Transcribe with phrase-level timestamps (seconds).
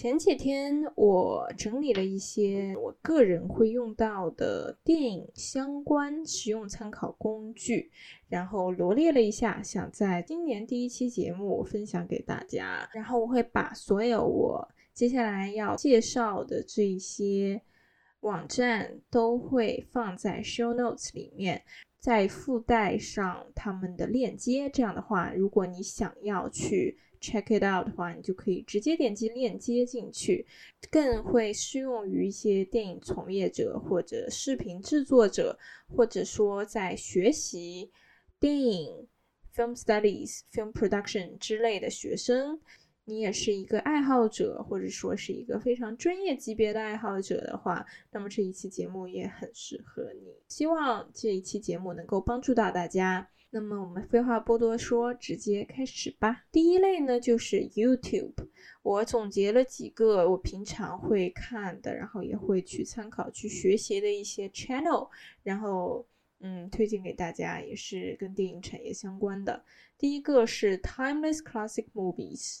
[0.00, 7.90] 前几天我整理了一些我个人会用到的电影相关实用参考工具，
[8.26, 12.88] 然后罗列了一下，想在今年第一期节目分享给大家。
[12.94, 17.60] 然后我会把所有我接下来要介绍的这一些
[18.20, 21.62] 网站都会放在 show notes 里面，
[21.98, 24.70] 再附带上他们的链接。
[24.70, 26.96] 这样的话，如果你想要去。
[27.20, 30.46] Check it out 的话，你就可以直接点击链接进去，
[30.90, 37.90] 更会适用于一些电影从业者或者视频制作者，或者说在学习
[38.38, 39.06] 电影
[39.54, 42.60] film studies、film production 之类的学生。
[43.06, 50.32] 你也是一个爱好者，或者说是一个非常专业级别的爱好者的话，那么这一期节目也很适合你。
[50.46, 53.28] 希望这一期节目能够帮助到大家。
[53.52, 56.44] 那么我们废话不多说，直接开始吧。
[56.52, 58.34] 第一类呢就是 YouTube，
[58.82, 65.08] 我总结了几个我平常会看的，然后也会去参考、去学习的一些 channel，
[65.42, 66.06] 然后
[66.38, 69.64] 嗯推荐给大家，也是跟电影产业相关的。
[69.98, 72.60] 第一个是 Timeless Classic Movies，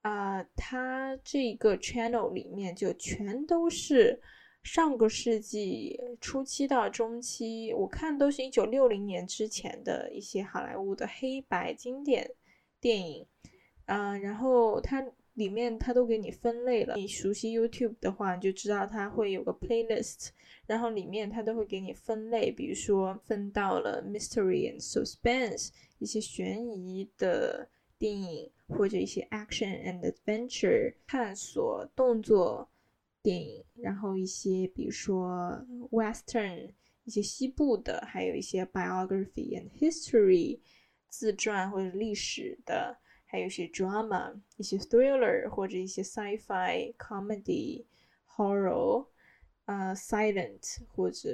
[0.00, 4.20] 啊，它这个 channel 里面就全都是。
[4.64, 12.28] 上个世纪初期到中期，我看都是一九六零年之前的一些好莱坞的黑白经典
[12.80, 13.26] 电影，
[13.84, 16.96] 嗯，然后它里面它都给你分类了。
[16.96, 20.30] 你熟悉 YouTube 的话，你就知道它会有个 playlist，
[20.66, 32.70] 然后里面它都会给你分类，比如说分到了 mystery and suspense 一些悬疑的电影，或者一些 action and adventure 探索动作。
[33.24, 35.58] 电影，然后一些比如说
[35.90, 36.70] western，
[37.04, 40.60] 一些西部的，还有一些 biography and history，
[41.08, 47.86] 自传或者历史的，还有一些 drama，一些 thriller 或者一些 sci-fi comedy
[48.28, 49.06] horror，
[49.64, 51.30] 呃 silent 或者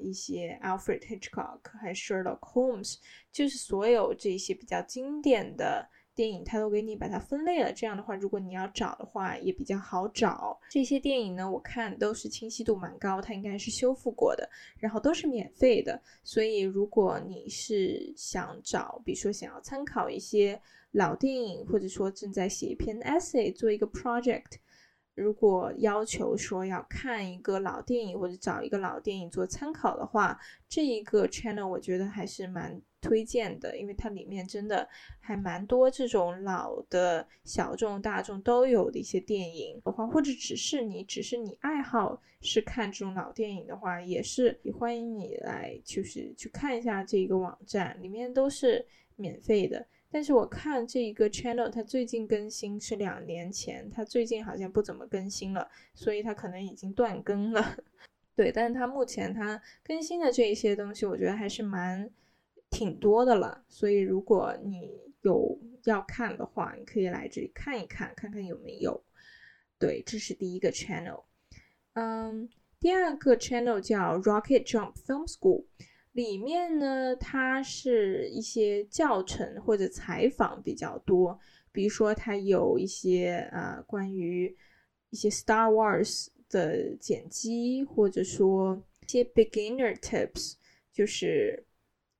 [0.00, 2.96] 一些 Alfred Hitchcock，还有 Sherlock Holmes，
[3.30, 5.90] 就是所有这些比较经典的。
[6.16, 10.58] 电影它都给你把它分类了，这样的话，如果你要找的话也比较好找。
[10.70, 16.00] 这些电影呢，我看都是清晰度蛮高，它应该是修复过的，然后都是免费的。
[16.24, 20.58] 所以如果你是想找，比如说想要参考一些
[20.92, 24.56] 老电影，或者说正在写一篇 essay 做一个 project，
[25.14, 32.80] 如果要求说要看一个老电影或者找一个老电影做参考的话，这一个 channel 我觉得还是蛮。
[33.00, 34.88] 推荐的，因为它里面真的
[35.20, 48.84] 还蛮多这种老的小众、大众都有的一些电影的话，或者只是你只是你爱好是看这种老电影的话，也是也欢迎你来就是去看一下这个网站，里面都是
[49.14, 49.86] 免费的。
[50.10, 57.76] 但是我看这一个 channel，它最近更新是两年前，它最近好像不怎么更新了，所以它可能已经断更了。
[58.34, 62.10] 对，但是它目前它更新的这一些东西，我觉得还是蛮。
[62.70, 64.90] 挺多的了，所以如果你
[65.22, 69.02] 有要看的话，你可以来这里看一看，看看有没有。
[69.78, 71.24] 对，这是第一个 channel。
[71.94, 75.64] 嗯，第二个 channel 叫 Rocket Jump Film School，
[76.12, 81.38] 里面呢，它是一些教程或者采访比较多，
[81.72, 84.54] 比如说它有一些呃关于
[85.10, 90.54] 一些 Star Wars 的剪辑，或者说一些 beginner tips，
[90.92, 91.62] 就是。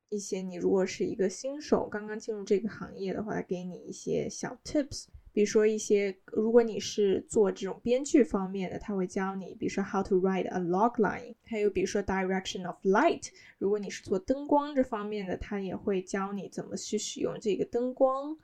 [0.08, 13.28] 一些你如果是一个新手，刚刚进入这个行业的话，给你一些小 tips，比如说一些，如果你是做这种编剧方面的，他会教你，比如说 how to write a log line，还有比如说 direction of light，
[13.58, 18.36] 如果你是做灯光这方面的，他也会教你怎么去使用这个灯光，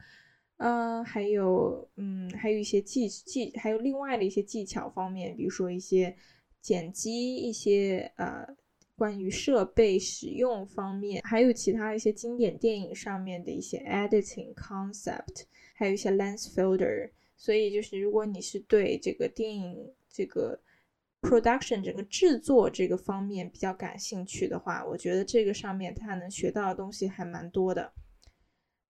[0.57, 6.13] 嗯，还有，嗯，还有一些技技，还有另外的一些技巧方面，比如说一些
[6.61, 8.45] 剪辑，一些呃。
[8.95, 15.45] 关于设备使用方面，还有其他一些经典电影上面的一些 editing concept，
[15.75, 17.11] 还有一些 lens filter。
[17.37, 20.57] 所以就是，如果你是对这个电影这个
[21.21, 27.93] production 整个制作这个方面比较感兴趣的话，我觉得这个上面它能学到的东西还蛮多的。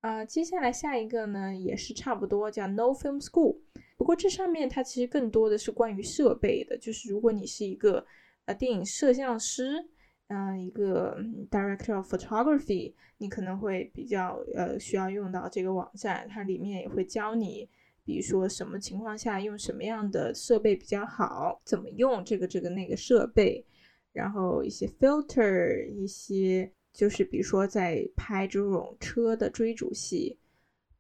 [0.01, 3.57] 啊，接下来下一个呢也是差不多，叫 No Film School。
[3.97, 8.05] 不过这上面它其实更多的是关于设备的，就是如果你是一个
[8.45, 9.89] 呃电影摄像师。
[10.29, 11.19] 嗯，一个
[11.51, 17.69] director of photography，你可能会比较呃需要用到这个网站，它里面也会教你，
[18.05, 23.65] 比如说什么情况下用什么样的设备比较好，怎么用这个这个那个设备，
[24.13, 30.39] 然后一些 filter，一些就是比如说在拍这种车的追逐戏，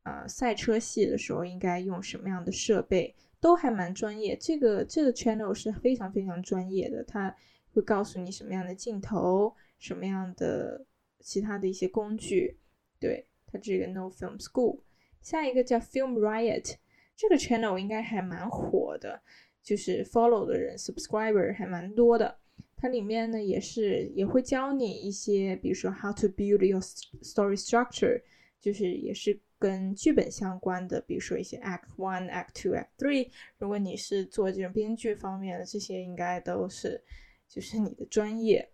[0.02, 3.14] 呃赛车戏的时候应该用什么样的设备。
[3.40, 4.36] 都还蛮专业。
[4.40, 7.34] 这个这个 channel 是非常非常专业的，它
[7.72, 10.84] 会告诉你什么样的镜头，什么样的
[11.20, 12.58] 其他的一些工具。
[13.00, 14.80] 对，它这个 No Film School。
[15.20, 16.76] 下一个叫 Film Riot，
[17.16, 19.22] 这个 channel 应该还蛮火的，
[19.62, 22.38] 就是 follow 的人 subscriber 还蛮多的。
[22.76, 28.20] 它里面呢也是也会教你一些，比如说 how to build your story structure，
[28.60, 33.30] 就是也是跟剧本相关的，比如说一些 act one、act two、act three。
[33.58, 37.00] 如果你是做这种编剧方面的，这些应该都是
[37.52, 38.72] 就是你的专业。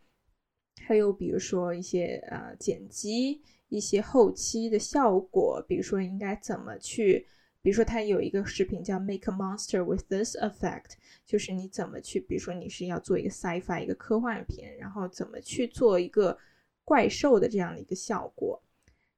[0.86, 3.42] 还有比如说一些呃剪辑。
[3.70, 7.26] 一些后期的效果，比如说应该怎么去，
[7.60, 10.92] 比如说它有一个视频叫 Make a Monster with This Effect，
[11.26, 16.38] 就是你怎么去，比如说你是要做一个 sci-fi 一个科幻片，然后怎么去做一个
[16.82, 18.62] 怪兽的这样的一个效果，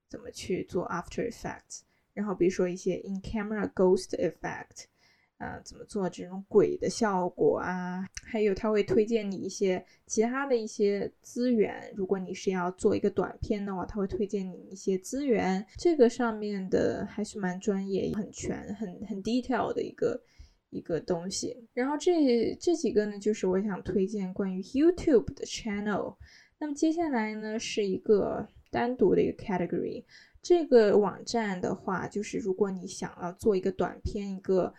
[0.09, 4.87] 怎么去做 After Effects，然后比如说一些 In Camera Ghost Effect。
[5.41, 8.07] 呃，怎么做这种鬼的效果啊？
[8.23, 11.91] 还有，他会推荐你一些其他的一些资源。
[11.97, 15.65] 如果你是要做一个短片的话，他会推荐你一些资源。
[15.79, 20.23] 这个上面的还是蛮专业、很全、很很 detail 的一个
[20.69, 21.67] 一个东西。
[21.73, 26.17] 然后这这几个呢，就是我想推荐关于 YouTube 的 channel。
[26.59, 30.05] 那么接下来呢，是一个单独的一个 category。
[30.43, 34.73] 这个网站的话，就是如果你想要做一个短片，一个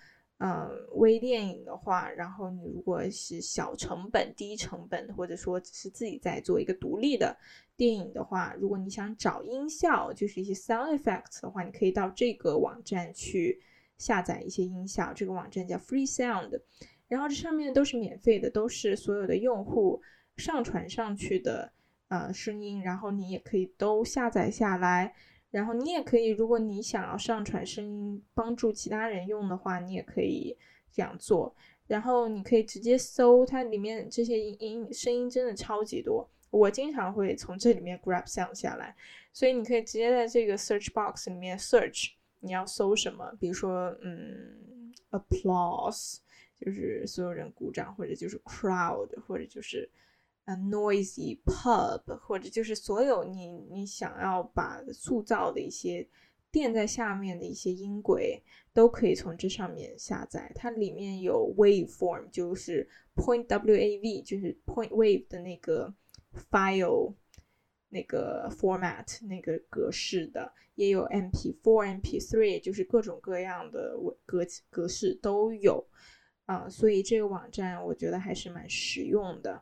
[0.43, 7.38] 嗯，微电影的话，然后你如果是小成本、低成本，或者说只是自己在做一个独立的
[7.77, 13.61] 电影的话，如果你想找音效，就是一些 sound effects 的话，你可以到这个网站去
[13.99, 15.13] 下载一些音效。
[15.13, 16.59] 这个网站叫 Free Sound，
[17.07, 20.01] 然后这上面都是免费的，都是所有的用户
[20.38, 21.71] 上传上去的
[22.07, 25.13] 呃声音，然后你也可以都下载下来。
[25.51, 30.57] 然后你也可以，如果你想要上传声音帮助其他人用的话，你也可以
[30.92, 31.53] 这样做。
[31.88, 36.25] 然后你可以直接搜它里面这些音音声音，真的超级多。
[36.50, 38.95] 我经常会从这里面 grab sound 下来，
[39.33, 46.19] 所以你可以直接在这个 search box 里面 search 你要搜什么，比如说嗯 applause
[46.57, 49.89] 就是所有人鼓掌，或者就是 crowd，或者就是。
[50.56, 56.07] ，noisy pub，或者就是所有你你想要把塑造的一些
[56.51, 58.44] 垫在下面的一些音轨，
[58.74, 60.51] 都可以从这上面下载。
[60.53, 65.94] 它里面有 waveform，就是 point wav，就是 point wave 的那个
[66.51, 67.13] file
[67.89, 73.95] 那个 format 那个格式的，也有 mp4、mp3，就是各种各样的
[74.25, 75.86] 格格式都有
[76.45, 76.68] 啊。
[76.69, 79.62] 所以这个网站我觉得还是蛮实用的。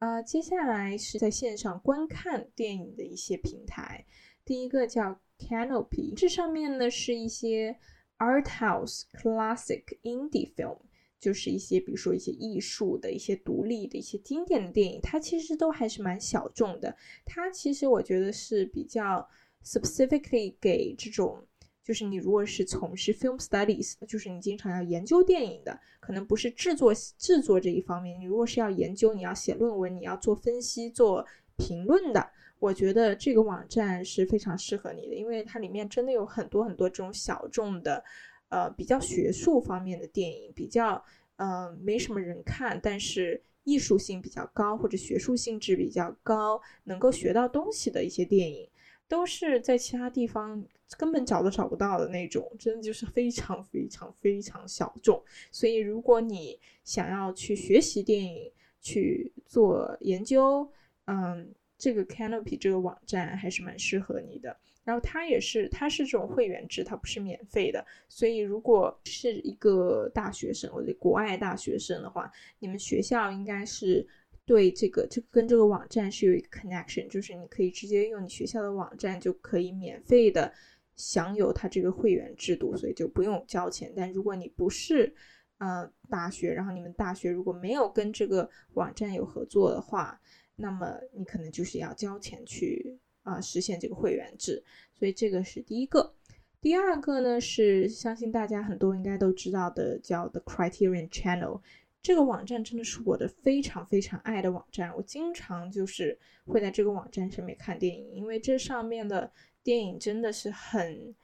[0.00, 4.06] 啊，接下来是在线上观看电影的一些平台。
[4.46, 7.78] 第一个叫 Canopy，这上面呢是一些
[8.16, 10.78] Art House Classic Indie Film，
[11.20, 16.96] 就是一些比如说一些艺术的一些独立的一些经典的电影，它其实都还是蛮小众的。
[17.26, 19.28] 它其实我觉得是比较
[19.62, 21.46] specifically 给这种。
[21.90, 28.16] 就是你如果是从事 film studies，就是你经常要研究电影的，可能不是制作制作这一方面。
[28.20, 31.26] 你如果是要研究，你要写论文，你要做分析、做
[31.56, 38.04] 评论的，我觉得这个网站是非常适合你的，因为它里面真的有很多很多这种小众的，
[38.50, 41.04] 呃，比较学术方面的电影，比较
[41.38, 48.68] 嗯没什么人看，但是艺术性比较高或者学术性质比较高，能够学到东西的一些电影。
[49.10, 50.64] 都是在其他地方
[50.96, 55.20] 根本找都找不到的那种，真的就是非常非常非常小众。
[55.50, 58.48] 所以，如果你想要去学习电影、
[58.80, 60.70] 去做研究，
[61.06, 64.56] 嗯，这个 Canopy 这个网站还是蛮适合你的。
[64.84, 67.84] 然后它也是，它是这种会员制，它不是免费的。
[68.08, 74.06] 所以，如果是一个大学生或者国外大学生的话，你们学校应该是。
[74.50, 80.52] 对这个，这跟这个网站是有一个 connection，就是你可以直接用你学校的网站就可以免费的
[80.96, 83.92] 享有它这个会员制度，所以就不用交钱。
[83.94, 85.14] 但如果你不是
[85.58, 90.20] 呃大学，然后你们大学如果没有跟这个网站有合作的话，
[90.56, 94.60] 那么你可能就是要交钱去啊实现这个会员制。
[94.98, 96.12] 所以这个是第一个。
[96.60, 101.60] 第二个呢是相信大家很多应该都知道的，叫 The Criterion Channel。
[102.02, 109.30] 这个网站真的是我的非常非常爱的网站，我经常就是会在这个网站上面看电影，因为这上面的
[109.62, 111.14] 电影真的是很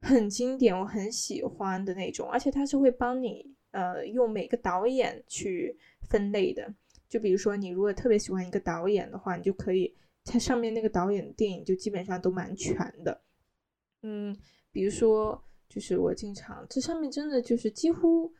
[0.00, 5.76] 很经典，我很喜欢的那种，而且它是会帮你呃用每个导演去
[6.08, 6.72] 分类的，
[7.08, 13.22] 就比如说你如果特别喜欢一个导演的话，你就可以它上面那个导演的电影就基本上都蛮全的，
[14.02, 14.36] 嗯，
[14.70, 15.42] 比如说。
[15.72, 18.34] 就是我经常这上面真的就是几乎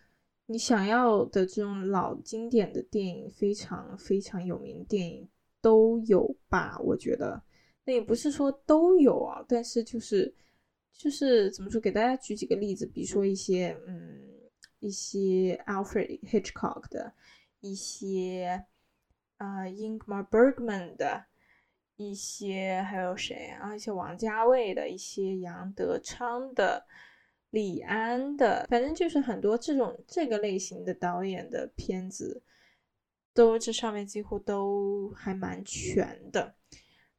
[0.50, 5.28] 你想要的这种老经典的电影，非常非常有名的电影
[5.60, 6.76] 都有吧？
[6.80, 7.40] 我觉得
[7.84, 10.34] 那也不是说都有啊，但是就是
[10.92, 11.80] 就是怎么说？
[11.80, 14.28] 给大家举几个例子，比如说一些嗯
[14.80, 17.12] 一些 Alfred Hitchcock 的
[17.60, 18.64] 一些
[19.36, 21.26] 啊 Ingmar Bergman 的。
[21.96, 23.76] 一些还有谁啊？
[23.76, 26.82] 一些王家卫的，一些杨德昌的、
[27.50, 32.42] 李安的，反正就是很多这种这个类型的导演的片子，
[33.34, 36.54] 都这上面几乎都还蛮全的。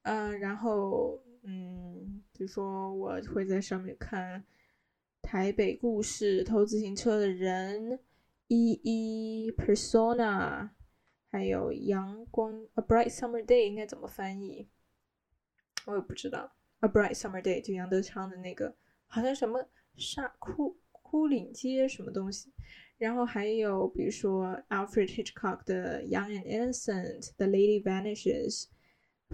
[0.03, 4.39] 嗯，然后嗯，比如说我会在上面看
[5.21, 7.89] 《台北故事》、《偷自行车的人》、
[8.47, 10.63] 《一一 Persona》。
[11.33, 14.67] 还有阳光，A bright summer day 应该怎么翻译？
[15.85, 16.51] 我也不知道。
[16.81, 18.75] A bright summer day 就杨德昌的那个，
[19.07, 19.65] 好像什么
[19.97, 22.51] 沙枯枯岭街什么东西。
[22.97, 28.65] 然后还有比如说 Alfred Hitchcock 的 Young and Innocent、The Lady Vanishes、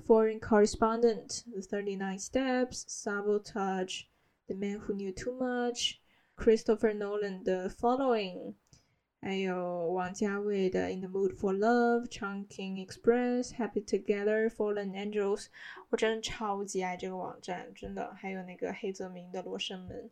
[0.05, 4.05] Foreign Correspondent、The Thirty Nine Steps、Sabotage、
[4.45, 5.95] The Man Who Knew Too Much、
[6.37, 8.53] Christopher Nolan 的 Following。
[9.19, 15.45] 还有王家卫的《In the Mood for Love》，《Chunking Express》、《Happy Together》、《Fallen Angels》，
[15.89, 18.13] 我真的超级爱这个网站，真的。
[18.13, 20.03] 还有那个黑泽明的《罗生门》，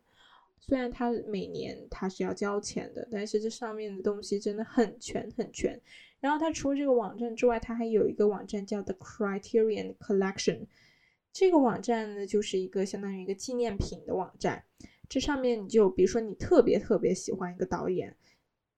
[0.66, 5.80] 虽然它每年它是要交钱的，但是这上面的东西真的很全很全。
[6.18, 10.66] 然后它除了这个网站之外，它还有一个网站叫 The Criterion Collection，
[11.32, 14.64] 这个网站呢就是一个相当于一个纪念品的网站。
[15.08, 18.16] 这上面你就比如说你特别特别喜欢一个导演。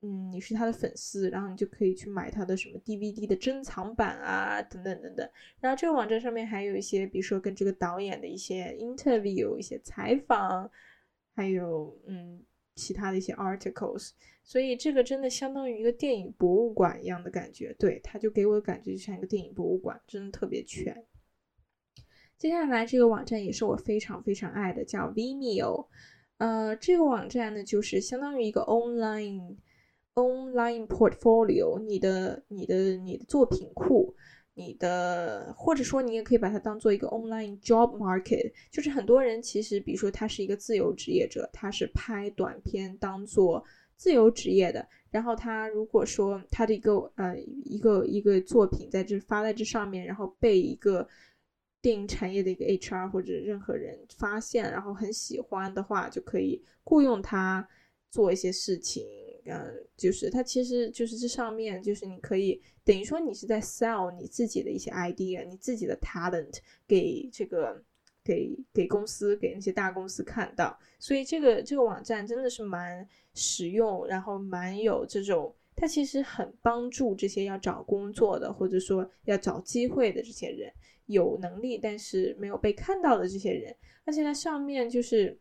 [0.00, 5.28] 嗯，你是他的粉丝，然后你就可以去买他的什么 DVD 的珍藏版啊，等等等等。
[5.60, 10.70] 然后这个网站上面还有一些，比如说跟这个导演的一些 interview、一些采访，
[11.38, 12.42] 还有嗯
[12.74, 14.10] 其他的一些 articles。
[14.42, 21.06] 所以这个真的相当于一个电影博物馆一样的感觉，对，它就给我的感觉就像一个电影博物馆，真的特别全。
[22.36, 25.86] 接下来这个网站也是我非常非常爱的，叫 Vimeo。
[26.38, 29.58] 呃，这个网站呢就是相当于一个 online。
[30.14, 34.16] Online portfolio，你的、你的、你的作品库，
[34.58, 43.64] 你的，或者说你也可以把它当做一个 online job market，就是很多人其实，比如说他是一个自由职业者，他是拍短片当做
[43.96, 51.06] 自由职业的，然后他如果说他的一个呃一个一个作品在这发在这上面，然后被一个
[51.80, 57.68] 电影产业的一个 HR 或者任何人发现，然后很喜欢的话，就可以雇佣他
[58.10, 59.06] 做一些事情。
[59.50, 67.82] 嗯，就是它其实就是这上面就是你可以等于说你是在 sell 你自己的一些 idea，你自己的 talent 给这个
[68.22, 80.72] 给给公司给那些大公司看到，所以这个这个网站真的是蛮实用，然后蛮有这种，它其实很帮助这些要找工作的或者说要找机会的这些人，
[81.06, 83.74] 有能力但是没有被看到的这些人，
[84.04, 85.38] 而且它上面就是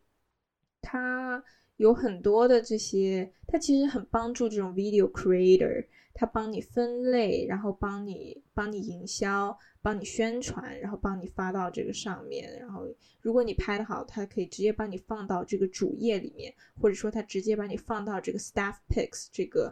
[0.81, 1.43] 它。
[1.77, 12.59] 有很多的这些，它其实很帮助这种 video creator，它帮你分类，然后帮你帮你营销，帮你宣传，然后帮你发到这个上面。
[12.59, 12.87] 然后
[13.21, 19.71] 如果你拍的好，它可以直接把你放到这个主页里面，或者说它直接把你放到这个 staff picks 这个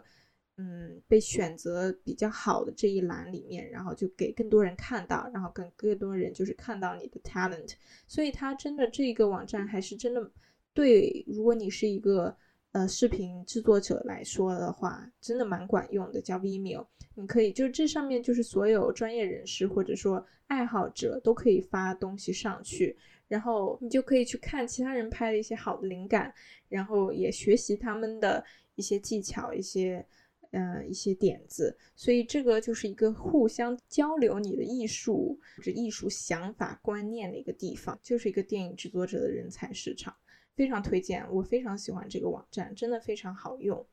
[0.58, 7.72] 嗯被选择比较好的这一栏里面，然后就给更多人看到，然后更更多人就是看到你的 talent。
[8.06, 10.30] 所以它真的这个网站还是真的。
[10.76, 12.36] 对，如果你是一个
[12.72, 16.86] 呃视频制作者来说的话，真的蛮管用的，叫 Vimeo。
[17.14, 22.94] 你可以就这上面就是所有专业人士或者说爱好者都可以发东西上去，
[23.26, 26.30] 然后你就可以去看其他人拍的一些好的灵感，
[26.68, 30.06] 然后也学习他们的一些技巧、一些
[30.50, 31.74] 嗯一些点子。
[31.94, 40.14] 所以这个就是一个互相交流你的艺术、这艺术想法、观念的一个地方，就是一个电影制作者的人才市场。
[40.56, 43.86] 非常推荐，我非常喜欢这个网站，真的非常好用。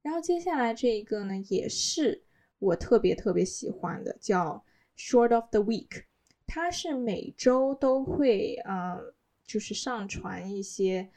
[0.00, 2.24] 然后接下来这一个呢，也是
[2.58, 4.64] 我特别特别喜欢的，叫
[4.96, 6.04] Short of the Week。
[6.46, 9.14] 它是每周都会呃，
[9.44, 11.10] 就是上传一些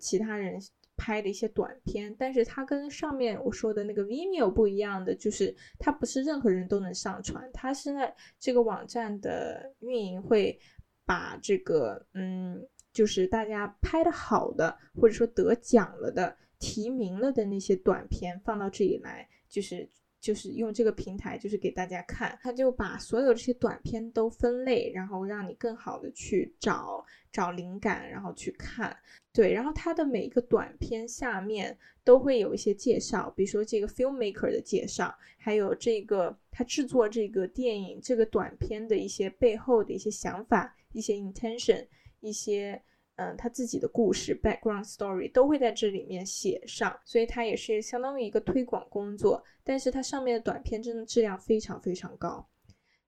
[0.00, 0.60] 其他人
[0.96, 10.58] 拍的一些短片，但是它跟上面我说的那个 Vimeo 不一样的，就是它不是任何人都能上传，它现在这个网站的运营会
[11.06, 12.66] 把这个嗯。
[12.92, 19.88] 就是大家拍的好的，或者说得奖了的、提名了的那些短片放到这里来，就是
[20.20, 28.96] 就是用这个平台，就是给大家看，他就把所有这些短片都分类，然后让你更好的去找找灵感，然后去看。
[29.32, 41.86] 对，然后它的每一个短片下面都会有一些介绍，比如说这个 filmmaker 的介绍，还有这个他制作这个电影这个短片的一些背后的一些想法、一些 intention、
[42.20, 42.80] 一些。
[43.16, 49.44] 嗯，他自己的故事 background story 都会在这里面写上，所以它也是相当于一个推广工作。
[49.62, 52.48] 但是它上面的短片真的质量非常非常高。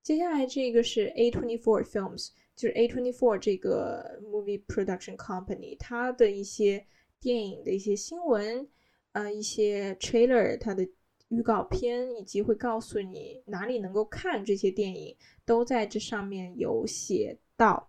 [0.02, 6.85] 接下来这个是 A twenty four films，就是 A twenty four 这个 movie production company，它的一些
[7.19, 8.69] 电影的一些新闻，
[9.12, 10.87] 呃，一些 trailer，它的
[11.28, 15.16] 预告片，以及会告诉你哪里能够看这些电影，
[15.47, 17.88] 都在这上面有写到。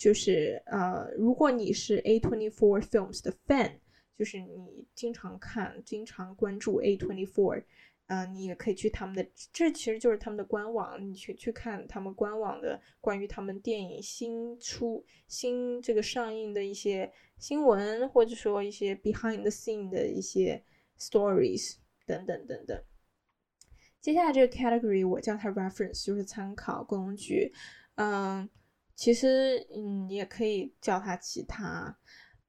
[0.00, 3.70] 就是呃，如果你是 A twenty four films 的 fan，
[4.16, 7.62] 就是你经常看、经常关注 A twenty four，
[8.06, 20.64] 嗯，你也可以去他们的，这其实就是他们的官网，你去去看他们官网的关于他们电影新出、新这个上映的一些新闻，或者说一些 behind the scene 的一些
[20.98, 21.74] stories
[22.06, 22.82] 等等等等。
[24.00, 27.52] 接下来这个 category 我叫它 reference，就是参考工具，
[27.96, 28.48] 嗯。
[29.00, 31.96] 其实，嗯，你也可以叫它其他。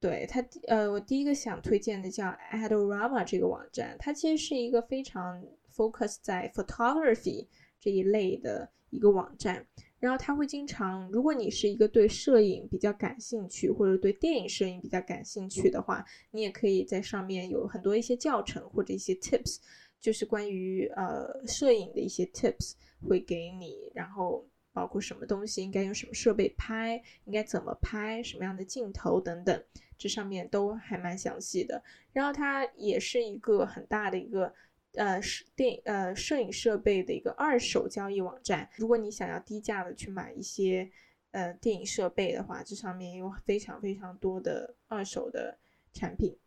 [0.01, 5.41] 对它，呃，我第一个想推荐的叫 Adorama 这个网站，它其实是一个非常
[5.73, 7.47] focus 在 photography
[7.79, 9.65] 这一类的一个网站。
[9.97, 19.59] 然后它会经常，如果你是一个对摄影比较感兴趣，或者对电影摄影比较感兴趣的话，你也可以在上面有很多一些教程或者一些 tips，
[20.01, 22.73] 就是关于呃摄影的一些 tips
[23.07, 24.45] 会给你，然后。
[24.73, 29.63] 包括什么东西应该用什么设备拍，应该怎么拍，什么样的镜头等等，
[29.97, 31.83] 这上面都还蛮详细的。
[32.13, 34.53] 然后它也是一个很大的一个
[34.93, 35.19] 呃
[35.55, 38.69] 电呃摄影设备的一个二手交易网站。
[38.77, 40.89] 如果你想要低价的去买一些
[41.31, 45.57] 呃电影设备的话，这上面有非常非常多的二手的
[45.93, 46.37] 产品。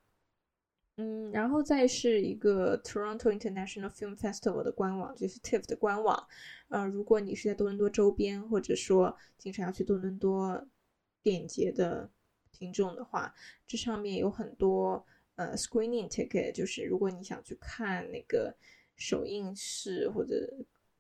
[0.97, 6.25] 嗯，然后再是一个 Toronto International Film Festival 的官网，就是 TIFF 的官网。
[6.69, 10.69] 呃，如果你是在多伦多周边，或者说经常要去多伦多
[11.21, 12.09] 电影节的
[12.53, 13.35] 听众的话，
[13.67, 15.05] 这上面有很多
[15.35, 18.55] 呃 screening ticket，就是如果你想去看那个
[18.95, 20.49] 首映式或者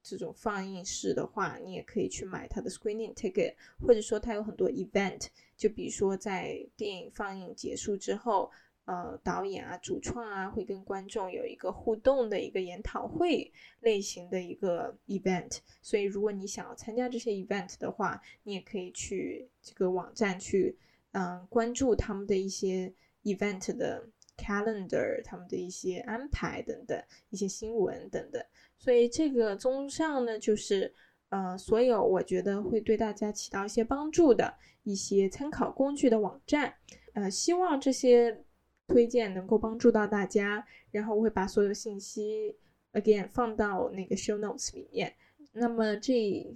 [0.03, 8.51] 这种放映式的话，你也可以去买它的 screening ticket，或者说它有很多 event，就比如说在电影放映结束之后。
[8.87, 20.77] 呃，导演啊，主创啊，会跟观众有一个互动的一个研讨会类型的一个 event，所以如果你想要参加这些 event 的话，你也可以去这个网站去，
[21.13, 22.93] 嗯，关注他们的一些
[23.23, 28.45] event 的 calendar，他们的一些安排等等，一些新闻等等。
[28.77, 30.93] 所以这个综上呢，就是
[31.31, 36.75] 呃，所有我觉得会对大家起到一些帮助的一些参考工具的网站，
[37.15, 38.45] 呃，希望这些。
[38.89, 42.55] 推荐能够帮助到大家，然后我会把所有信息
[42.93, 45.15] again 放到那个 show notes 里面。
[45.53, 46.47] 那么这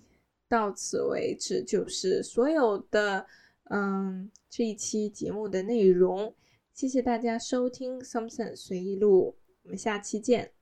[0.49, 3.27] 到此为止就是所有的
[3.71, 6.35] 嗯这一期节目的内容。
[6.73, 10.53] 谢谢大家收听 Something 随意录，我们下期见。